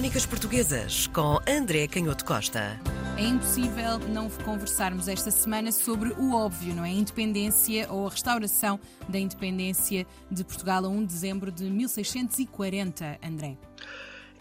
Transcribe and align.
Crónicas 0.00 0.24
Portuguesas 0.24 1.06
com 1.08 1.38
André 1.46 1.86
Canhoto 1.86 2.24
Costa. 2.24 2.80
É 3.18 3.22
impossível 3.22 3.98
não 4.08 4.30
conversarmos 4.30 5.08
esta 5.08 5.30
semana 5.30 5.70
sobre 5.70 6.14
o 6.14 6.32
óbvio, 6.32 6.74
não 6.74 6.86
é? 6.86 6.88
A 6.88 6.92
independência 6.92 7.86
ou 7.92 8.06
a 8.06 8.10
restauração 8.10 8.80
da 9.06 9.18
independência 9.18 10.06
de 10.30 10.42
Portugal 10.42 10.86
a 10.86 10.88
1 10.88 11.00
de 11.00 11.06
dezembro 11.06 11.52
de 11.52 11.64
1640, 11.64 13.18
André. 13.22 13.58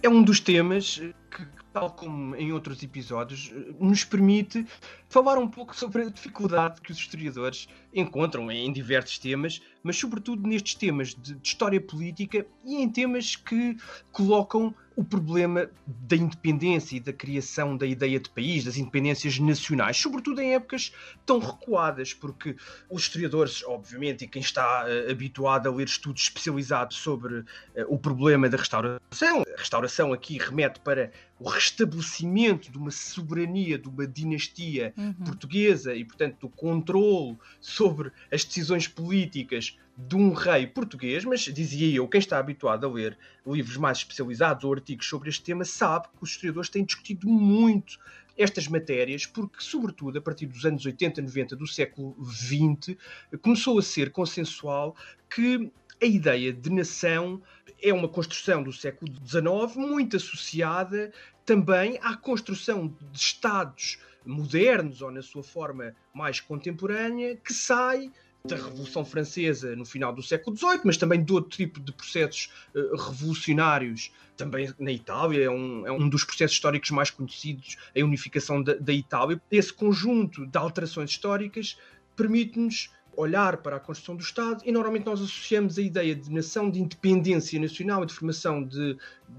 É 0.02 0.08
um 0.08 0.24
dos 0.24 0.40
temas 0.40 1.02
que, 1.30 1.46
tal 1.74 1.92
como 1.92 2.38
em 2.38 2.54
outros 2.54 2.82
episódios, 2.82 3.52
nos 3.78 4.06
permite 4.06 4.66
falar 5.10 5.38
um 5.38 5.48
pouco 5.48 5.76
sobre 5.76 6.04
a 6.04 6.10
dificuldade 6.10 6.80
que 6.80 6.90
os 6.90 6.98
historiadores 6.98 7.68
encontram 7.94 8.50
em 8.50 8.72
diversos 8.72 9.20
temas, 9.20 9.62
mas 9.84 9.98
sobretudo 9.98 10.48
nestes 10.48 10.76
temas 10.76 11.10
de, 11.10 11.36
de 11.36 11.46
história 11.46 11.82
política 11.82 12.46
e 12.64 12.76
em 12.76 12.88
temas 12.88 13.36
que 13.36 13.76
colocam 14.14 14.74
o 15.00 15.04
problema 15.06 15.70
da 15.88 16.18
independência 16.18 16.98
e 16.98 17.00
da 17.00 17.14
criação 17.14 17.78
da 17.78 17.86
ideia 17.86 18.20
de 18.20 18.30
país, 18.30 18.66
das 18.66 18.76
independências 18.76 19.40
nacionais, 19.40 19.96
sobretudo 19.96 20.42
em 20.42 20.56
épocas 20.56 20.92
tão 21.26 21.40
recuadas, 21.40 22.14
porque 22.14 22.58
os 22.90 23.04
historiadores, 23.04 23.64
obviamente, 23.64 24.26
e 24.26 24.28
quem 24.28 24.42
está 24.42 24.86
uh, 24.86 25.10
habituado 25.10 25.70
a 25.70 25.72
ler 25.72 25.88
estudos 25.88 26.24
especializados 26.24 26.98
sobre 26.98 27.36
uh, 27.36 27.46
o 27.88 27.98
problema 27.98 28.50
da 28.50 28.58
restauração, 28.58 29.46
a 29.56 29.58
restauração 29.58 30.12
aqui 30.12 30.38
remete 30.38 30.82
para 30.82 31.10
o 31.40 31.48
restabelecimento 31.48 32.70
de 32.70 32.78
uma 32.78 32.92
soberania, 32.92 33.78
de 33.78 33.88
uma 33.88 34.06
dinastia 34.06 34.94
uhum. 34.98 35.14
portuguesa 35.14 35.96
e, 35.96 36.04
portanto, 36.04 36.38
do 36.42 36.50
controle 36.50 37.38
sobre 37.62 38.12
as 38.32 38.44
decisões 38.44 38.88
políticas 38.88 39.78
de 39.98 40.16
um 40.16 40.34
rei 40.34 40.68
português, 40.68 41.26
mas 41.26 41.42
dizia 41.42 41.96
eu, 41.96 42.08
quem 42.08 42.20
está 42.20 42.38
habituado 42.38 42.86
a 42.86 42.90
ler 42.90 43.18
livros 43.46 43.78
mais 43.78 44.00
especializados 44.00 44.64
ou 44.64 44.74
artigos 44.74 45.08
sobre 45.08 45.30
este 45.30 45.44
tema 45.44 45.66
sabe 45.66 46.08
que 46.08 46.24
os 46.24 46.32
historiadores 46.32 46.70
têm 46.70 46.84
discutido 46.84 47.28
muito 47.28 47.98
estas 48.38 48.68
matérias, 48.70 49.26
porque, 49.26 49.58
sobretudo, 49.60 50.18
a 50.18 50.22
partir 50.22 50.46
dos 50.46 50.66
anos 50.66 50.86
80, 50.86 51.22
90 51.22 51.56
do 51.58 51.68
século 51.68 52.16
XX, 52.26 52.96
começou 53.42 53.78
a 53.78 53.82
ser 53.82 54.12
consensual 54.12 54.96
que 55.30 55.70
a 56.02 56.06
ideia 56.06 56.54
de 56.54 56.70
nação 56.70 57.42
é 57.82 57.94
uma 57.94 58.08
construção 58.08 58.64
do 58.64 58.74
século 58.74 59.12
XIX, 59.26 59.76
muito 59.76 60.18
associada 60.18 61.12
também 61.46 61.98
à 62.02 62.16
construção 62.16 62.96
de 63.12 63.20
Estados 63.20 63.98
modernos 64.26 65.02
ou 65.02 65.12
na 65.12 65.22
sua 65.22 65.44
forma 65.44 65.96
mais 66.14 66.40
contemporânea, 66.40 67.36
que 67.38 67.54
sai 67.54 68.12
da 68.46 68.56
Revolução 68.56 69.04
Francesa 69.04 69.76
no 69.76 69.86
final 69.86 70.14
do 70.14 70.24
século 70.24 70.56
XVIII, 70.56 70.82
mas 70.86 70.98
também 70.98 71.24
de 71.24 71.34
outro 71.34 71.50
tipo 71.50 71.80
de 71.80 71.92
processos 71.92 72.52
uh, 72.74 72.96
revolucionários, 72.96 74.12
também 74.38 74.74
na 74.80 74.92
Itália, 74.92 75.44
é 75.44 75.50
um, 75.50 75.86
é 75.86 75.92
um 75.92 76.08
dos 76.08 76.24
processos 76.24 76.56
históricos 76.56 76.92
mais 76.92 77.10
conhecidos, 77.10 77.76
a 77.96 78.04
unificação 78.04 78.64
da, 78.64 78.76
da 78.76 78.94
Itália. 78.94 79.42
Esse 79.52 79.74
conjunto 79.74 80.46
de 80.46 80.58
alterações 80.58 81.10
históricas 81.10 81.78
permite-nos 82.16 82.90
olhar 83.20 83.58
para 83.58 83.76
a 83.76 83.80
construção 83.80 84.16
do 84.16 84.24
Estado 84.24 84.64
e 84.66 84.72
normalmente 84.72 85.06
nós 85.06 85.20
associamos 85.20 85.78
a 85.78 85.82
ideia 85.82 86.16
de 86.16 86.32
nação, 86.32 86.70
de 86.70 86.80
independência 86.80 87.60
nacional 87.60 88.04
e 88.04 88.06
de 88.06 88.14
formação 88.14 88.64
de, 88.64 88.98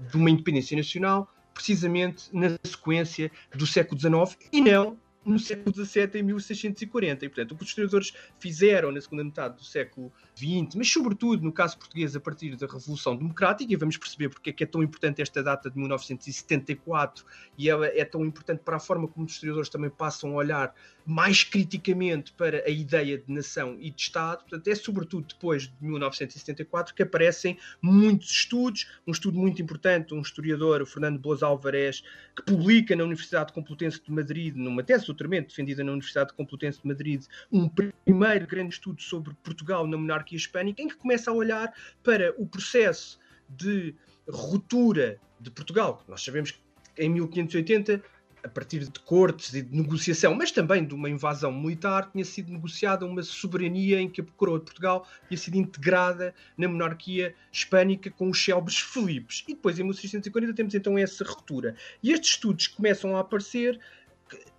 de 0.09 0.17
uma 0.17 0.29
independência 0.29 0.77
nacional 0.77 1.27
precisamente 1.53 2.29
na 2.31 2.57
sequência 2.63 3.31
do 3.55 3.65
século 3.65 3.99
XIX 3.99 4.37
e 4.51 4.61
não 4.61 4.97
no 5.25 5.39
século 5.39 5.73
XVII, 5.73 6.09
em 6.15 6.23
1640. 6.23 7.25
E, 7.25 7.29
portanto, 7.29 7.51
o 7.51 7.55
que 7.55 7.63
os 7.63 7.69
historiadores 7.69 8.13
fizeram 8.39 8.91
na 8.91 9.01
segunda 9.01 9.23
metade 9.23 9.57
do 9.57 9.63
século 9.63 10.11
XX, 10.35 10.75
mas 10.75 10.91
sobretudo 10.91 11.43
no 11.43 11.51
caso 11.51 11.77
português 11.77 12.15
a 12.15 12.19
partir 12.19 12.55
da 12.55 12.65
Revolução 12.65 13.15
Democrática, 13.15 13.71
e 13.71 13.75
vamos 13.75 13.97
perceber 13.97 14.29
porque 14.29 14.49
é 14.49 14.53
que 14.53 14.63
é 14.63 14.67
tão 14.67 14.81
importante 14.81 15.21
esta 15.21 15.43
data 15.43 15.69
de 15.69 15.77
1974 15.77 17.25
e 17.57 17.69
ela 17.69 17.87
é 17.87 18.03
tão 18.03 18.25
importante 18.25 18.61
para 18.63 18.77
a 18.77 18.79
forma 18.79 19.07
como 19.07 19.25
os 19.25 19.33
historiadores 19.33 19.69
também 19.69 19.89
passam 19.89 20.31
a 20.31 20.35
olhar 20.35 20.73
mais 21.05 21.43
criticamente 21.43 22.31
para 22.33 22.63
a 22.65 22.69
ideia 22.69 23.17
de 23.17 23.31
nação 23.31 23.75
e 23.79 23.89
de 23.89 24.01
Estado. 24.01 24.41
Portanto, 24.41 24.67
é 24.67 24.75
sobretudo 24.75 25.27
depois 25.27 25.63
de 25.63 25.73
1974 25.81 26.93
que 26.93 27.03
aparecem 27.03 27.57
muitos 27.81 28.31
estudos. 28.31 28.87
Um 29.05 29.11
estudo 29.11 29.37
muito 29.37 29.61
importante, 29.61 30.13
um 30.13 30.21
historiador, 30.21 30.81
o 30.81 30.85
Fernando 30.85 31.19
Boas 31.19 31.43
Alvarez, 31.43 32.03
que 32.35 32.43
publica 32.43 32.95
na 32.95 33.03
Universidade 33.03 33.51
Complutense 33.51 34.01
de 34.03 34.11
Madrid, 34.11 34.55
numa 34.55 34.83
tese 34.83 35.10
doutoramento 35.11 35.49
defendida 35.49 35.83
na 35.83 35.91
Universidade 35.91 36.33
Complutense 36.33 36.81
de 36.81 36.87
Madrid, 36.87 37.23
um 37.51 37.69
primeiro 37.69 38.47
grande 38.47 38.73
estudo 38.73 39.01
sobre 39.01 39.33
Portugal 39.43 39.85
na 39.87 39.97
monarquia 39.97 40.37
hispânica, 40.37 40.81
em 40.81 40.87
que 40.87 40.95
começa 40.95 41.31
a 41.31 41.33
olhar 41.33 41.73
para 42.03 42.33
o 42.37 42.45
processo 42.45 43.19
de 43.49 43.95
ruptura 44.27 45.19
de 45.39 45.51
Portugal. 45.51 46.03
Nós 46.07 46.23
sabemos 46.23 46.51
que 46.51 46.59
em 46.97 47.09
1580 47.09 48.01
a 48.43 48.49
partir 48.49 48.79
de 48.79 48.99
cortes 48.99 49.53
e 49.53 49.61
de 49.61 49.75
negociação, 49.75 50.33
mas 50.33 50.51
também 50.51 50.83
de 50.85 50.93
uma 50.93 51.09
invasão 51.09 51.51
militar, 51.51 52.09
tinha 52.11 52.25
sido 52.25 52.51
negociada 52.51 53.05
uma 53.05 53.21
soberania 53.21 54.01
em 54.01 54.09
que 54.09 54.21
a 54.21 54.23
coroa 54.35 54.59
de 54.59 54.65
Portugal 54.65 55.07
tinha 55.27 55.37
sido 55.37 55.55
integrada 55.55 56.33
na 56.57 56.67
monarquia 56.67 57.35
hispânica 57.51 58.09
com 58.09 58.29
os 58.29 58.43
célebres 58.43 58.79
Filipes. 58.79 59.43
E 59.47 59.53
depois, 59.53 59.77
em 59.79 59.83
1640, 59.83 60.53
temos 60.53 60.75
então 60.75 60.97
essa 60.97 61.23
ruptura. 61.23 61.75
E 62.01 62.11
estes 62.11 62.31
estudos 62.31 62.67
começam 62.67 63.15
a 63.15 63.19
aparecer 63.19 63.79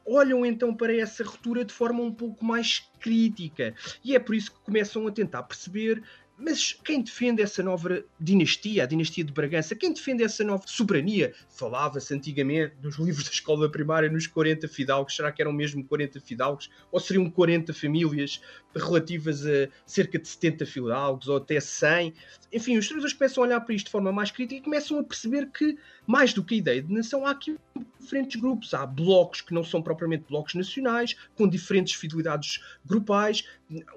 olham 0.06 0.44
então 0.44 0.74
para 0.74 0.94
essa 0.94 1.24
ruptura 1.24 1.64
de 1.64 1.72
forma 1.72 2.02
um 2.02 2.12
pouco 2.12 2.44
mais 2.44 2.88
crítica. 3.00 3.74
E 4.04 4.14
é 4.14 4.18
por 4.18 4.34
isso 4.34 4.52
que 4.52 4.60
começam 4.60 5.06
a 5.06 5.12
tentar 5.12 5.42
perceber 5.42 6.02
mas 6.42 6.72
quem 6.72 7.02
defende 7.02 7.40
essa 7.40 7.62
nova 7.62 8.04
dinastia, 8.18 8.82
a 8.82 8.86
dinastia 8.86 9.22
de 9.22 9.32
Bragança, 9.32 9.76
quem 9.76 9.92
defende 9.92 10.24
essa 10.24 10.42
nova 10.42 10.64
soberania? 10.66 11.32
Falava-se 11.48 12.12
antigamente 12.12 12.74
nos 12.82 12.98
livros 12.98 13.24
da 13.24 13.30
escola 13.30 13.70
primária 13.70 14.10
nos 14.10 14.26
40 14.26 14.66
fidalgos. 14.66 15.14
Será 15.14 15.30
que 15.30 15.40
eram 15.40 15.52
mesmo 15.52 15.84
40 15.84 16.20
fidalgos? 16.20 16.68
Ou 16.90 16.98
seriam 16.98 17.30
40 17.30 17.72
famílias 17.72 18.42
relativas 18.74 19.46
a 19.46 19.68
cerca 19.86 20.18
de 20.18 20.26
70 20.26 20.66
fidalgos 20.66 21.28
ou 21.28 21.36
até 21.36 21.60
100? 21.60 22.12
Enfim, 22.52 22.76
os 22.76 22.84
historiadores 22.84 23.14
começam 23.14 23.44
a 23.44 23.46
olhar 23.46 23.60
para 23.60 23.74
isto 23.74 23.86
de 23.86 23.92
forma 23.92 24.10
mais 24.10 24.32
crítica 24.32 24.60
e 24.60 24.64
começam 24.64 24.98
a 24.98 25.04
perceber 25.04 25.48
que, 25.52 25.78
mais 26.06 26.34
do 26.34 26.42
que 26.42 26.56
a 26.56 26.58
ideia 26.58 26.82
de 26.82 26.92
nação, 26.92 27.24
há 27.24 27.30
aqui 27.30 27.56
diferentes 28.02 28.40
grupos. 28.40 28.74
Há 28.74 28.84
blocos 28.86 29.40
que 29.40 29.54
não 29.54 29.64
são 29.64 29.82
propriamente 29.82 30.24
blocos 30.28 30.54
nacionais, 30.54 31.16
com 31.34 31.48
diferentes 31.48 31.94
fidelidades 31.94 32.60
grupais. 32.84 33.44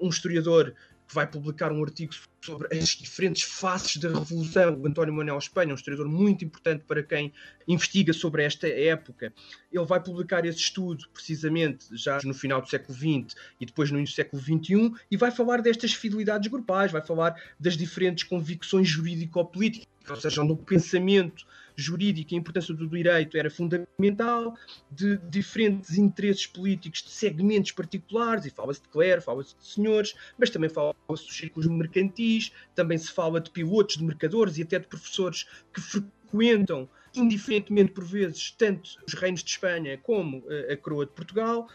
Um 0.00 0.08
historiador 0.08 0.74
que 1.06 1.14
vai 1.14 1.26
publicar 1.26 1.70
um 1.70 1.82
artigo 1.82 2.12
sobre 2.40 2.76
as 2.76 2.88
diferentes 2.88 3.42
faces 3.42 3.96
da 3.96 4.08
Revolução. 4.08 4.74
O 4.80 4.86
António 4.86 5.14
Manuel 5.14 5.38
Espanha, 5.38 5.72
um 5.72 5.76
historiador 5.76 6.08
muito 6.08 6.44
importante 6.44 6.84
para 6.86 7.02
quem 7.02 7.32
investiga 7.66 8.12
sobre 8.12 8.42
esta 8.42 8.66
época. 8.68 9.32
Ele 9.72 9.84
vai 9.84 10.02
publicar 10.02 10.44
esse 10.44 10.58
estudo 10.58 11.08
precisamente 11.12 11.86
já 11.92 12.18
no 12.24 12.34
final 12.34 12.60
do 12.60 12.68
século 12.68 12.96
XX 12.96 13.36
e 13.60 13.66
depois 13.66 13.90
no 13.90 13.98
início 13.98 14.14
do 14.14 14.16
século 14.16 14.42
XXI 14.42 14.92
e 15.10 15.16
vai 15.16 15.30
falar 15.30 15.62
destas 15.62 15.92
fidelidades 15.92 16.50
grupais, 16.50 16.90
vai 16.90 17.04
falar 17.04 17.40
das 17.58 17.76
diferentes 17.76 18.24
convicções 18.24 18.88
jurídico-políticas, 18.88 19.86
ou 20.08 20.16
seja, 20.16 20.42
no 20.42 20.56
pensamento 20.56 21.46
jurídica 21.76 22.34
a 22.34 22.38
importância 22.38 22.74
do 22.74 22.88
direito 22.88 23.36
era 23.36 23.50
fundamental, 23.50 24.56
de 24.90 25.18
diferentes 25.28 25.98
interesses 25.98 26.46
políticos 26.46 27.02
de 27.02 27.10
segmentos 27.10 27.72
particulares, 27.72 28.46
e 28.46 28.50
fala-se 28.50 28.82
de 28.82 28.88
clero, 28.88 29.20
fala-se 29.20 29.54
de 29.56 29.66
senhores, 29.66 30.14
mas 30.38 30.50
também 30.50 30.70
fala-se 30.70 31.26
dos 31.26 31.36
círculos 31.36 31.68
mercantis, 31.68 32.50
também 32.74 32.96
se 32.96 33.12
fala 33.12 33.40
de 33.40 33.50
pilotos, 33.50 33.96
de 33.96 34.04
mercadores 34.04 34.56
e 34.56 34.62
até 34.62 34.78
de 34.78 34.86
professores 34.86 35.46
que 35.72 35.80
frequentam 35.80 36.88
indiferentemente 37.14 37.92
por 37.92 38.04
vezes 38.04 38.50
tanto 38.50 38.90
os 39.06 39.14
reinos 39.14 39.42
de 39.42 39.50
Espanha 39.50 39.98
como 39.98 40.44
eh, 40.48 40.72
a 40.72 40.76
coroa 40.76 41.06
de 41.06 41.12
Portugal, 41.12 41.68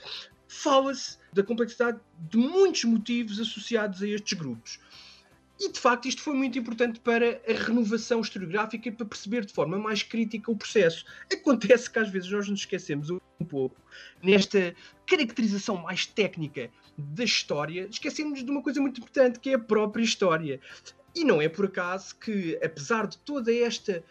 fala-se 0.47 1.17
da 1.34 1.41
complexidade 1.41 2.00
de 2.29 2.38
muitos 2.38 2.84
motivos 2.84 3.40
associados 3.40 4.01
a 4.01 4.07
estes 4.07 4.38
grupos. 4.38 4.79
E 5.63 5.72
de 5.72 5.79
facto 5.79 6.07
isto 6.07 6.23
foi 6.23 6.33
muito 6.33 6.57
importante 6.57 6.99
para 6.99 7.39
a 7.47 7.53
renovação 7.53 8.19
historiográfica 8.19 8.89
e 8.89 8.91
para 8.91 9.05
perceber 9.05 9.45
de 9.45 9.53
forma 9.53 9.77
mais 9.77 10.01
crítica 10.01 10.49
o 10.49 10.55
processo. 10.55 11.05
Acontece 11.31 11.87
que 11.87 11.99
às 11.99 12.09
vezes 12.09 12.31
nós 12.31 12.49
nos 12.49 12.61
esquecemos 12.61 13.11
um 13.11 13.46
pouco 13.47 13.79
nesta 14.23 14.73
caracterização 15.05 15.78
mais 15.78 16.08
técnica 16.08 16.72
da 16.97 17.23
história, 17.23 17.87
esquecemos 17.91 18.43
de 18.43 18.49
uma 18.49 18.63
coisa 18.63 18.81
muito 18.81 18.99
importante 19.02 19.40
que 19.40 19.52
é 19.52 19.53
a 19.53 19.59
própria 19.59 20.02
história. 20.03 20.59
E 21.13 21.23
não 21.23 21.40
é 21.40 21.47
por 21.47 21.66
acaso 21.66 22.16
que, 22.16 22.57
apesar 22.64 23.05
de 23.05 23.19
toda 23.19 23.53
esta 23.53 24.03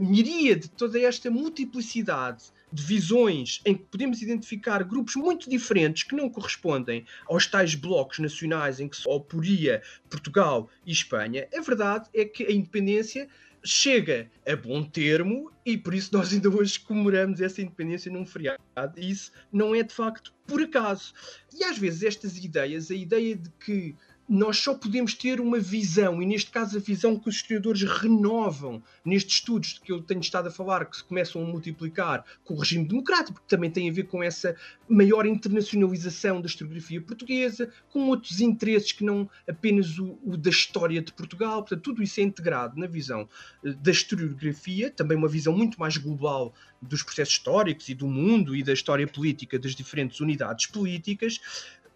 miríade, 0.00 0.70
toda 0.70 0.98
esta 0.98 1.30
multiplicidade 1.30 2.46
de 2.72 2.82
visões 2.82 3.60
em 3.64 3.74
que 3.74 3.84
podemos 3.84 4.22
identificar 4.22 4.82
grupos 4.84 5.16
muito 5.16 5.48
diferentes 5.48 6.02
que 6.02 6.14
não 6.14 6.28
correspondem 6.28 7.04
aos 7.26 7.46
tais 7.46 7.74
blocos 7.74 8.18
nacionais 8.18 8.80
em 8.80 8.88
que 8.88 8.96
se 8.96 9.08
oporia 9.08 9.82
Portugal 10.08 10.68
e 10.86 10.92
Espanha, 10.92 11.48
a 11.54 11.60
verdade 11.60 12.08
é 12.14 12.24
que 12.24 12.44
a 12.44 12.52
independência 12.52 13.28
chega 13.62 14.30
a 14.46 14.56
bom 14.56 14.82
termo 14.82 15.52
e 15.64 15.76
por 15.76 15.94
isso 15.94 16.10
nós 16.12 16.32
ainda 16.32 16.48
hoje 16.48 16.80
comemoramos 16.80 17.40
essa 17.40 17.60
independência 17.60 18.10
num 18.10 18.24
feriado. 18.24 18.60
E 18.96 19.10
isso 19.10 19.32
não 19.52 19.74
é 19.74 19.82
de 19.82 19.92
facto 19.92 20.32
por 20.46 20.62
acaso. 20.62 21.12
E 21.52 21.62
às 21.64 21.78
vezes 21.78 22.02
estas 22.02 22.36
ideias, 22.38 22.90
a 22.90 22.94
ideia 22.94 23.36
de 23.36 23.50
que 23.64 23.94
nós 24.32 24.58
só 24.58 24.74
podemos 24.74 25.12
ter 25.12 25.40
uma 25.40 25.58
visão, 25.58 26.22
e 26.22 26.26
neste 26.26 26.52
caso 26.52 26.78
a 26.78 26.80
visão 26.80 27.18
que 27.18 27.28
os 27.28 27.34
historiadores 27.34 27.82
renovam 27.82 28.80
nestes 29.04 29.34
estudos 29.34 29.80
que 29.82 29.90
eu 29.90 30.00
tenho 30.00 30.20
estado 30.20 30.46
a 30.46 30.52
falar, 30.52 30.84
que 30.84 30.98
se 30.98 31.02
começam 31.02 31.42
a 31.42 31.44
multiplicar 31.44 32.24
com 32.44 32.54
o 32.54 32.58
regime 32.60 32.86
democrático, 32.86 33.32
porque 33.32 33.48
também 33.48 33.72
tem 33.72 33.90
a 33.90 33.92
ver 33.92 34.04
com 34.04 34.22
essa 34.22 34.54
maior 34.88 35.26
internacionalização 35.26 36.40
da 36.40 36.46
historiografia 36.46 37.00
portuguesa, 37.00 37.72
com 37.88 38.06
outros 38.06 38.40
interesses 38.40 38.92
que 38.92 39.02
não 39.02 39.28
apenas 39.48 39.98
o, 39.98 40.16
o 40.24 40.36
da 40.36 40.50
história 40.50 41.02
de 41.02 41.12
Portugal. 41.12 41.62
Portanto, 41.62 41.82
tudo 41.82 42.00
isso 42.00 42.20
é 42.20 42.22
integrado 42.22 42.78
na 42.78 42.86
visão 42.86 43.28
eh, 43.64 43.72
da 43.72 43.90
historiografia, 43.90 44.92
também 44.92 45.18
uma 45.18 45.26
visão 45.26 45.52
muito 45.52 45.80
mais 45.80 45.96
global 45.96 46.54
dos 46.80 47.02
processos 47.02 47.34
históricos 47.34 47.88
e 47.88 47.96
do 47.96 48.06
mundo 48.06 48.54
e 48.54 48.62
da 48.62 48.72
história 48.72 49.08
política 49.08 49.58
das 49.58 49.74
diferentes 49.74 50.20
unidades 50.20 50.66
políticas, 50.66 51.40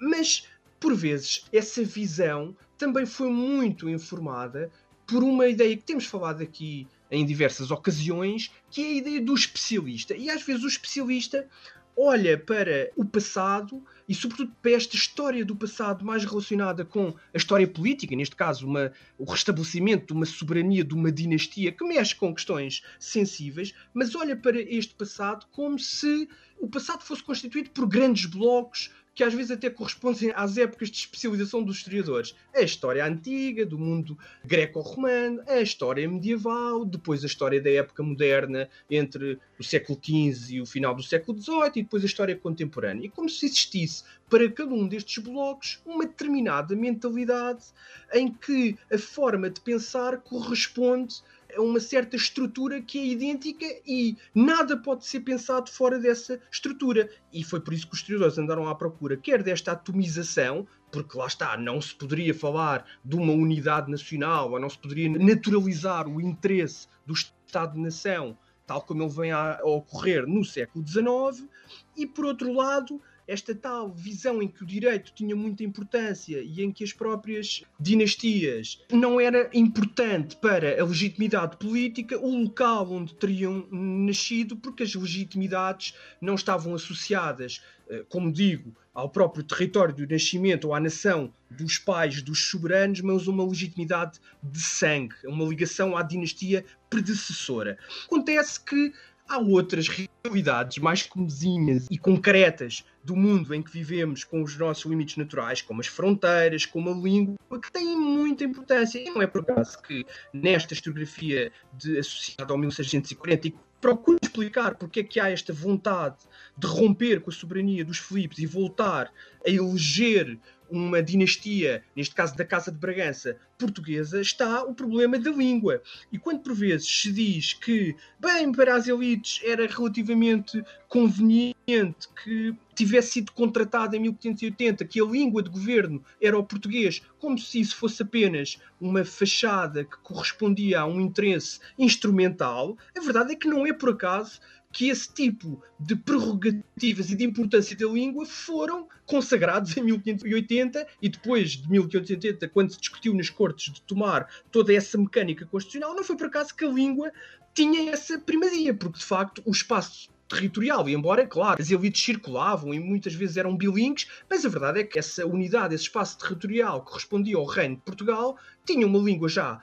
mas 0.01 0.49
por 0.85 0.95
vezes, 0.95 1.47
essa 1.51 1.83
visão 1.83 2.55
também 2.77 3.07
foi 3.07 3.31
muito 3.31 3.89
informada 3.89 4.71
por 5.07 5.25
uma 5.25 5.49
ideia 5.49 5.75
que 5.75 5.83
temos 5.83 6.05
falado 6.05 6.43
aqui 6.43 6.87
em 7.11 7.25
diversas 7.25 7.71
ocasiões, 7.71 8.53
que 8.71 8.83
é 8.83 8.87
a 8.89 8.93
ideia 8.97 9.21
do 9.23 9.33
especialista. 9.33 10.15
E 10.15 10.29
às 10.29 10.43
vezes 10.43 10.63
o 10.63 10.69
especialista 10.69 11.49
olha 11.97 12.37
para 12.37 12.91
o 12.97 13.03
passado 13.03 13.83
e, 14.07 14.15
sobretudo, 14.15 14.53
para 14.61 14.73
esta 14.73 14.95
história 14.95 15.43
do 15.43 15.57
passado 15.57 16.05
mais 16.05 16.23
relacionada 16.23 16.85
com 16.85 17.15
a 17.33 17.37
história 17.39 17.67
política, 17.67 18.15
neste 18.15 18.37
caso, 18.37 18.67
uma, 18.67 18.93
o 19.17 19.25
restabelecimento 19.25 20.09
de 20.09 20.13
uma 20.13 20.27
soberania, 20.27 20.85
de 20.85 20.93
uma 20.93 21.11
dinastia 21.11 21.73
que 21.73 21.83
mexe 21.83 22.15
com 22.15 22.35
questões 22.35 22.83
sensíveis, 23.01 23.73
mas 23.95 24.15
olha 24.15 24.37
para 24.37 24.61
este 24.61 24.95
passado 24.95 25.47
como 25.51 25.79
se 25.79 26.29
o 26.59 26.69
passado 26.69 27.03
fosse 27.03 27.23
constituído 27.23 27.71
por 27.71 27.87
grandes 27.87 28.27
blocos 28.27 28.91
que 29.15 29.23
às 29.23 29.33
vezes 29.33 29.53
até 29.53 29.71
correspondem 29.71 30.33
às 30.35 30.59
épocas 30.59 30.91
de 30.91 30.99
especialização 30.99 31.63
dos 31.63 31.77
historiadores. 31.77 32.35
A 32.55 32.61
história 32.63 33.05
antiga, 33.07 33.65
do 33.65 33.79
mundo 33.79 34.19
greco-romano, 34.45 35.43
a 35.47 35.61
história 35.61 36.09
medieval, 36.09 36.85
depois 36.85 37.23
a 37.23 37.27
história 37.27 37.61
da 37.61 37.71
época 37.71 38.03
moderna, 38.03 38.69
entre 38.91 39.39
o 39.59 39.63
século 39.63 39.99
XV 40.03 40.55
e 40.55 40.61
o 40.61 40.67
final 40.67 40.95
do 40.95 41.03
século 41.03 41.41
XVIII, 41.41 41.73
e 41.77 41.83
depois 41.83 42.03
a 42.03 42.07
história 42.07 42.37
contemporânea. 42.37 43.07
E 43.07 43.09
como 43.09 43.29
se 43.29 43.47
existisse 43.47 44.03
para 44.29 44.51
cada 44.51 44.75
um 44.75 44.89
destes 44.89 45.23
blocos 45.23 45.81
uma 45.87 46.05
determinada 46.07 46.75
mentalidade 46.75 47.65
em 48.13 48.33
que 48.33 48.77
a 48.93 48.99
forma 48.99 49.49
de 49.49 49.61
pensar 49.61 50.19
corresponde 50.19 51.23
uma 51.59 51.81
certa 51.81 52.17
estrutura 52.17 52.81
que 52.81 52.99
é 52.99 53.07
idêntica 53.07 53.67
e 53.87 54.17
nada 54.35 54.77
pode 54.77 55.07
ser 55.07 55.21
pensado 55.21 55.71
fora 55.71 55.99
dessa 55.99 56.41
estrutura. 56.51 57.09
E 57.33 57.43
foi 57.45 57.61
por 57.61 57.75
isso 57.75 57.87
que 57.87 57.95
os 57.95 58.01
historiadores 58.01 58.39
andaram 58.39 58.69
à 58.69 58.75
procura, 58.75 59.17
quer 59.17 59.43
desta 59.43 59.73
atomização, 59.73 60.67
porque 60.91 61.19
lá 61.19 61.27
está, 61.27 61.57
não 61.57 61.81
se 61.81 61.95
poderia 61.95 62.33
falar 62.33 62.87
de 63.05 63.17
uma 63.17 63.33
unidade 63.33 63.91
nacional, 63.91 64.53
ou 64.53 64.61
não 64.61 64.71
se 64.71 64.79
poderia 64.79 65.11
naturalizar 65.11 66.09
o 66.09 66.21
interesse 66.21 66.87
do 67.05 67.13
Estado-nação, 67.13 68.39
tal 68.67 68.83
como 68.83 69.03
ele 69.03 69.13
vem 69.13 69.33
a 69.33 69.61
ocorrer 69.63 70.27
no 70.27 70.45
século 70.45 70.87
XIX, 70.87 71.49
e 71.97 72.07
por 72.07 72.25
outro 72.27 72.53
lado, 72.53 73.01
esta 73.27 73.55
tal 73.55 73.93
visão 73.93 74.43
em 74.43 74.49
que 74.49 74.63
o 74.63 74.67
direito 74.67 75.13
tinha 75.15 75.35
muita 75.35 75.65
importância 75.65 76.41
e 76.43 76.63
em 76.63 76.71
que 76.71 76.85
as 76.85 76.93
próprias 76.93 77.63
dinastias 77.79 78.83
não 78.93 79.21
era 79.21 79.49
importante 79.53 80.37
para 80.37 80.81
a 80.81 80.85
legitimidade 80.85 81.57
política 81.57 82.19
o 82.19 82.43
local 82.43 82.93
onde 82.93 83.15
teriam 83.15 83.67
nascido, 83.71 84.57
porque 84.57 84.83
as 84.83 84.95
legitimidades 84.95 85.95
não 86.21 86.35
estavam 86.35 86.75
associadas, 86.75 87.63
eh, 87.89 88.05
como 88.09 88.33
digo, 88.33 88.75
ao 88.95 89.09
próprio 89.09 89.43
território 89.43 89.95
do 89.95 90.07
nascimento 90.07 90.69
ou 90.69 90.75
à 90.75 90.79
nação 90.79 91.33
dos 91.51 91.79
pais 91.79 92.23
dos 92.23 92.49
soberanos, 92.49 93.01
mas 93.01 93.27
uma 93.27 93.45
legitimidade 93.45 94.21
de 94.43 94.61
sangue, 94.61 95.15
uma 95.25 95.45
ligação 95.45 95.97
à 95.97 96.03
dinastia 96.03 96.65
predecessora. 96.89 97.77
Acontece 98.07 98.61
que 98.61 98.93
há 99.29 99.39
outras 99.39 99.89
realidades 99.89 100.79
mais 100.79 101.03
comezinhas 101.03 101.87
e 101.91 101.99
concretas 101.99 102.85
do 103.03 103.17
mundo 103.17 103.55
em 103.55 103.63
que 103.63 103.71
vivemos 103.71 104.25
com 104.25 104.43
os 104.43 104.57
nossos 104.57 104.85
limites 104.85 105.17
naturais, 105.17 105.61
como 105.61 105.81
as 105.81 105.87
fronteiras, 105.87 106.65
como 106.65 106.91
a 106.91 106.95
língua, 106.95 107.37
que 107.61 107.71
têm 107.71 107.97
muita 107.97 108.45
importância. 108.45 108.99
E 108.99 109.11
não 109.11 109.23
é 109.23 109.27
por 109.27 109.43
acaso 109.43 109.81
que 109.83 110.05
nesta 110.33 110.75
historiografia 110.75 111.53
associada 111.99 112.53
ao 112.53 112.59
1640 112.59 113.49
e 113.49 113.55
procura 113.85 114.19
explicar 114.23 114.77
porque 114.77 115.01
é 115.01 115.05
que 115.05 115.21
há 115.21 115.29
esta 115.29 115.53
vontade 115.53 116.17
de 116.57 116.67
romper 116.67 117.21
com 117.21 117.29
a 117.29 117.33
soberania 117.35 117.85
dos 117.85 117.99
Filipes 117.99 118.39
e 118.39 118.47
voltar 118.47 119.13
a 119.47 119.51
eleger 119.51 120.39
uma 120.71 121.03
dinastia, 121.03 121.85
neste 121.95 122.15
caso 122.15 122.35
da 122.35 122.47
Casa 122.47 122.73
de 122.73 122.79
Bragança, 122.79 123.37
portuguesa, 123.59 124.23
está 124.23 124.65
o 124.65 124.75
problema 124.75 125.19
da 125.19 125.31
língua. 125.31 125.83
E 126.11 126.19
quando 126.19 126.41
por 126.41 126.55
vezes 126.55 126.89
se 126.89 127.13
diz 127.13 127.53
que, 127.53 127.95
bem, 128.19 128.51
para 128.53 128.75
as 128.75 128.89
elites 128.89 129.43
era 129.45 129.67
relativamente 129.67 130.65
conveniente 130.89 132.09
que 132.25 132.57
tivesse 132.75 133.13
sido 133.13 133.33
contratado 133.33 133.97
em 133.97 134.01
1580, 134.01 134.85
que 134.85 135.01
a 135.01 135.05
língua 135.05 135.43
de 135.43 135.51
governo 135.51 136.05
era 136.21 136.39
o 136.39 136.45
português, 136.45 137.03
como 137.19 137.39
se 137.39 137.61
isso 137.61 137.77
fosse 137.77 138.03
apenas 138.03 138.59
uma 138.81 139.05
fachada 139.05 139.85
que 139.85 139.97
correspondia 139.99 140.81
a 140.81 140.87
um 140.87 141.01
interesse 141.01 141.61
instrumental, 141.79 142.77
a 142.97 143.01
verdade 143.01 143.33
é 143.33 143.37
que 143.37 143.49
não 143.49 143.67
é 143.67 143.73
por 143.73 143.91
acaso 143.91 144.41
que 144.75 144.89
esse 144.89 145.15
tipo 145.15 145.63
de 145.79 145.95
prerrogativas 145.95 147.09
e 147.09 147.15
de 147.15 147.25
importância 147.25 147.77
da 147.77 147.87
língua 147.87 148.27
foram 148.27 148.89
consagrados 149.07 149.77
em 149.77 149.83
1580 149.85 150.85
e 151.01 151.09
depois 151.09 151.53
de 151.53 151.71
1580, 151.71 152.49
quando 152.49 152.73
se 152.73 152.81
discutiu 152.81 153.15
nas 153.15 153.31
cortes 153.31 153.73
de 153.73 153.81
tomar 153.83 154.29
toda 154.51 154.75
essa 154.75 154.99
mecânica 154.99 155.47
constitucional, 155.47 155.95
não 155.95 156.03
foi 156.03 156.17
por 156.17 156.27
acaso 156.27 156.57
que 156.57 156.65
a 156.65 156.69
língua 156.69 157.13
tinha 157.55 157.93
essa 157.93 158.19
primadia, 158.19 158.75
porque 158.75 158.99
de 158.99 159.05
facto 159.05 159.41
o 159.47 159.53
espaço 159.53 160.11
territorial, 160.35 160.89
e 160.89 160.95
embora, 160.95 161.27
claro, 161.27 161.61
as 161.61 161.71
elites 161.71 162.05
circulavam 162.05 162.75
e 162.75 162.81
muitas 162.81 163.15
vezes 163.15 163.37
eram 163.37 163.57
bilíngues, 163.57 164.07
mas 164.29 164.45
a 164.45 164.49
verdade 164.49 164.81
é 164.81 164.85
que 164.85 164.99
essa 164.99 165.27
unidade, 165.27 165.75
esse 165.75 165.85
espaço 165.85 166.19
territorial 166.19 166.81
que 166.81 166.91
correspondia 166.91 167.37
ao 167.37 167.47
reino 167.47 167.77
de 167.77 167.83
Portugal, 167.83 168.37
tinha 168.65 168.87
uma 168.87 168.99
língua 168.99 169.29
já 169.29 169.63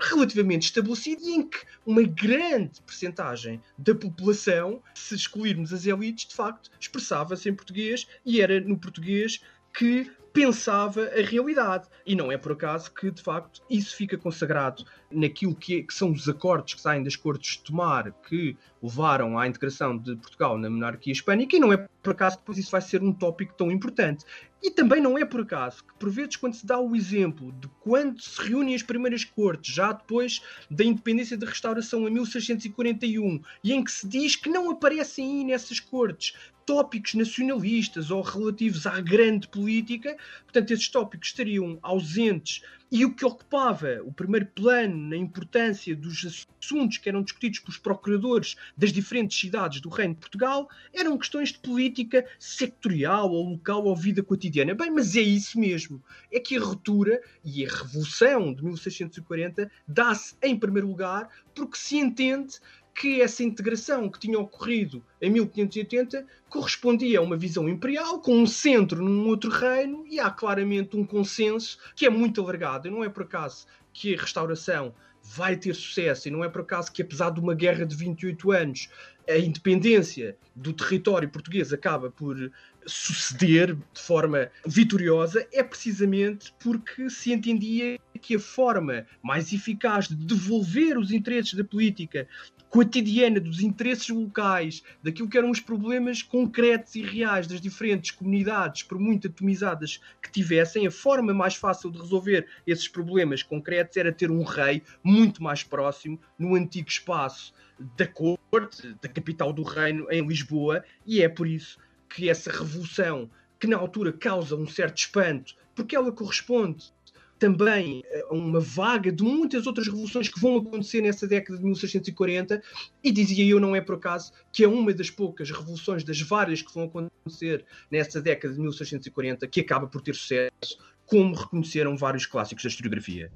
relativamente 0.00 0.64
estabelecido 0.64 1.22
e 1.22 1.34
em 1.34 1.48
que 1.48 1.58
uma 1.84 2.02
grande 2.02 2.80
percentagem 2.82 3.60
da 3.76 3.94
população, 3.94 4.82
se 4.94 5.14
excluirmos 5.14 5.72
as 5.72 5.86
elites, 5.86 6.26
de 6.26 6.34
facto, 6.34 6.70
expressava-se 6.80 7.48
em 7.48 7.54
português 7.54 8.06
e 8.24 8.40
era 8.40 8.60
no 8.60 8.78
português 8.78 9.40
que 9.76 10.10
pensava 10.36 11.00
a 11.00 11.22
realidade. 11.22 11.88
E 12.04 12.14
não 12.14 12.30
é 12.30 12.36
por 12.36 12.52
acaso 12.52 12.92
que, 12.92 13.10
de 13.10 13.22
facto, 13.22 13.62
isso 13.70 13.96
fica 13.96 14.18
consagrado 14.18 14.84
naquilo 15.10 15.54
que, 15.54 15.78
é, 15.78 15.82
que, 15.82 15.94
são 15.94 16.12
os 16.12 16.28
acordos 16.28 16.74
que 16.74 16.80
saem 16.80 17.02
das 17.02 17.16
Cortes 17.16 17.56
de 17.56 17.62
Tomar 17.64 18.12
que 18.28 18.54
levaram 18.82 19.38
à 19.38 19.46
integração 19.46 19.96
de 19.96 20.14
Portugal 20.16 20.58
na 20.58 20.68
monarquia 20.68 21.12
hispânica, 21.12 21.56
e 21.56 21.58
não 21.58 21.72
é 21.72 21.88
por 22.02 22.10
acaso 22.10 22.36
que 22.36 22.42
depois 22.42 22.58
isso 22.58 22.70
vai 22.70 22.82
ser 22.82 23.02
um 23.02 23.14
tópico 23.14 23.54
tão 23.54 23.70
importante. 23.70 24.26
E 24.62 24.70
também 24.70 25.00
não 25.00 25.16
é 25.16 25.24
por 25.24 25.40
acaso 25.40 25.82
que, 25.82 25.94
por 25.94 26.10
vezes, 26.10 26.36
quando 26.36 26.54
se 26.54 26.66
dá 26.66 26.78
o 26.78 26.94
exemplo 26.94 27.52
de 27.52 27.68
quando 27.80 28.20
se 28.20 28.42
reúnem 28.42 28.74
as 28.74 28.82
primeiras 28.82 29.24
cortes, 29.24 29.74
já 29.74 29.92
depois 29.92 30.42
da 30.70 30.84
independência 30.84 31.36
da 31.38 31.46
restauração 31.46 32.06
em 32.06 32.10
1641, 32.10 33.40
e 33.64 33.72
em 33.72 33.82
que 33.82 33.90
se 33.90 34.06
diz 34.06 34.36
que 34.36 34.50
não 34.50 34.70
aparecem 34.70 35.38
aí 35.38 35.44
nessas 35.44 35.80
cortes 35.80 36.34
tópicos 36.66 37.14
nacionalistas 37.14 38.10
ou 38.10 38.20
relativos 38.20 38.86
à 38.86 39.00
grande 39.00 39.46
política, 39.46 40.16
portanto, 40.42 40.72
esses 40.72 40.88
tópicos 40.88 41.28
estariam 41.28 41.78
ausentes 41.80 42.60
e 42.90 43.04
o 43.04 43.14
que 43.14 43.24
ocupava 43.24 44.00
o 44.04 44.12
primeiro 44.12 44.46
plano 44.46 44.96
na 44.96 45.16
importância 45.16 45.94
dos 45.96 46.24
assuntos 46.24 46.98
que 46.98 47.08
eram 47.08 47.22
discutidos 47.22 47.58
pelos 47.58 47.78
procuradores 47.78 48.56
das 48.76 48.92
diferentes 48.92 49.38
cidades 49.38 49.80
do 49.80 49.88
Reino 49.88 50.14
de 50.14 50.20
Portugal 50.20 50.68
eram 50.92 51.18
questões 51.18 51.52
de 51.52 51.58
política 51.58 52.24
sectorial 52.38 53.30
ou 53.30 53.50
local 53.50 53.84
ou 53.84 53.96
vida 53.96 54.22
cotidiana. 54.22 54.74
Bem, 54.74 54.90
mas 54.90 55.16
é 55.16 55.20
isso 55.20 55.58
mesmo. 55.58 56.02
É 56.30 56.38
que 56.38 56.56
a 56.56 56.60
ruptura 56.60 57.20
e 57.44 57.64
a 57.66 57.68
revolução 57.68 58.54
de 58.54 58.62
1640 58.62 59.70
dá-se, 59.86 60.36
em 60.42 60.56
primeiro 60.56 60.88
lugar, 60.88 61.28
porque 61.54 61.76
se 61.76 61.96
entende 61.96 62.54
que 62.96 63.20
essa 63.20 63.44
integração 63.44 64.08
que 64.08 64.18
tinha 64.18 64.38
ocorrido 64.38 65.04
em 65.20 65.30
1580 65.30 66.26
correspondia 66.48 67.18
a 67.18 67.22
uma 67.22 67.36
visão 67.36 67.68
imperial, 67.68 68.20
com 68.20 68.38
um 68.38 68.46
centro 68.46 69.04
num 69.04 69.28
outro 69.28 69.50
reino, 69.50 70.04
e 70.08 70.18
há 70.18 70.30
claramente 70.30 70.96
um 70.96 71.04
consenso 71.04 71.78
que 71.94 72.06
é 72.06 72.10
muito 72.10 72.40
alargado. 72.40 72.88
E 72.88 72.90
não 72.90 73.04
é 73.04 73.08
por 73.10 73.24
acaso 73.24 73.66
que 73.92 74.14
a 74.14 74.20
restauração 74.20 74.94
vai 75.22 75.56
ter 75.56 75.74
sucesso, 75.74 76.28
e 76.28 76.30
não 76.30 76.42
é 76.42 76.48
por 76.48 76.62
acaso 76.62 76.90
que, 76.90 77.02
apesar 77.02 77.30
de 77.30 77.40
uma 77.40 77.54
guerra 77.54 77.84
de 77.84 77.94
28 77.94 78.52
anos, 78.52 78.88
a 79.28 79.36
independência 79.36 80.36
do 80.54 80.72
território 80.72 81.28
português 81.28 81.72
acaba 81.72 82.10
por 82.10 82.50
suceder 82.86 83.74
de 83.74 84.00
forma 84.00 84.48
vitoriosa 84.64 85.46
é 85.52 85.62
precisamente 85.62 86.54
porque 86.60 87.10
se 87.10 87.32
entendia 87.32 87.98
que 88.20 88.36
a 88.36 88.40
forma 88.40 89.04
mais 89.20 89.52
eficaz 89.52 90.08
de 90.08 90.14
devolver 90.14 90.96
os 90.96 91.10
interesses 91.10 91.54
da 91.54 91.64
política 91.64 92.28
cotidiana 92.70 93.40
dos 93.40 93.60
interesses 93.60 94.08
locais, 94.08 94.82
daquilo 95.02 95.28
que 95.28 95.38
eram 95.38 95.50
os 95.50 95.60
problemas 95.60 96.22
concretos 96.22 96.94
e 96.94 97.02
reais 97.02 97.46
das 97.46 97.60
diferentes 97.60 98.10
comunidades, 98.10 98.82
por 98.82 98.98
muito 98.98 99.28
atomizadas 99.28 100.00
que 100.22 100.30
tivessem, 100.30 100.86
a 100.86 100.90
forma 100.90 101.32
mais 101.32 101.54
fácil 101.54 101.90
de 101.90 101.98
resolver 101.98 102.46
esses 102.66 102.88
problemas 102.88 103.42
concretos 103.42 103.96
era 103.96 104.12
ter 104.12 104.30
um 104.30 104.42
rei 104.42 104.82
muito 105.02 105.42
mais 105.42 105.62
próximo 105.62 106.20
no 106.38 106.54
antigo 106.54 106.88
espaço 106.88 107.54
da 107.96 108.06
corte, 108.06 108.96
da 109.02 109.08
capital 109.08 109.52
do 109.52 109.62
reino, 109.62 110.06
em 110.10 110.26
Lisboa, 110.26 110.84
e 111.06 111.22
é 111.22 111.28
por 111.28 111.46
isso 111.46 111.78
que 112.08 112.28
essa 112.28 112.50
revolução, 112.50 113.30
que 113.58 113.66
na 113.66 113.76
altura 113.76 114.12
causa 114.12 114.56
um 114.56 114.66
certo 114.66 114.98
espanto, 114.98 115.54
porque 115.74 115.94
ela 115.94 116.10
corresponde 116.10 116.92
também 117.38 118.02
a 118.30 118.34
uma 118.34 118.60
vaga 118.60 119.12
de 119.12 119.22
muitas 119.22 119.66
outras 119.66 119.86
revoluções 119.86 120.28
que 120.28 120.40
vão 120.40 120.56
acontecer 120.56 121.00
nessa 121.00 121.26
década 121.26 121.58
de 121.58 121.64
1640, 121.64 122.62
e 123.02 123.12
dizia 123.12 123.44
eu, 123.44 123.60
não 123.60 123.74
é 123.74 123.80
por 123.80 123.96
acaso, 123.96 124.32
que 124.52 124.64
é 124.64 124.68
uma 124.68 124.92
das 124.92 125.10
poucas 125.10 125.50
revoluções, 125.50 126.04
das 126.04 126.20
várias 126.20 126.62
que 126.62 126.72
vão 126.72 126.84
acontecer 126.84 127.64
nessa 127.90 128.20
década 128.20 128.54
de 128.54 128.60
1640, 128.60 129.46
que 129.46 129.60
acaba 129.60 129.86
por 129.86 130.00
ter 130.00 130.14
sucesso, 130.14 130.78
como 131.04 131.34
reconheceram 131.34 131.96
vários 131.96 132.26
clássicos 132.26 132.64
da 132.64 132.68
historiografia. 132.68 133.30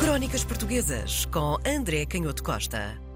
Crónicas 0.00 0.44
Portuguesas 0.44 1.26
com 1.26 1.56
André 1.64 2.06
Canhoto 2.06 2.42
Costa. 2.42 3.09